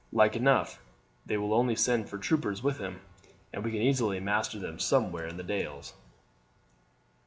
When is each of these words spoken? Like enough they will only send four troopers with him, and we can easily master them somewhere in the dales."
Like 0.11 0.35
enough 0.35 0.81
they 1.27 1.37
will 1.37 1.53
only 1.53 1.75
send 1.75 2.09
four 2.09 2.17
troopers 2.17 2.63
with 2.63 2.79
him, 2.79 3.01
and 3.53 3.63
we 3.63 3.71
can 3.71 3.83
easily 3.83 4.19
master 4.19 4.57
them 4.57 4.79
somewhere 4.79 5.27
in 5.27 5.37
the 5.37 5.43
dales." 5.43 5.93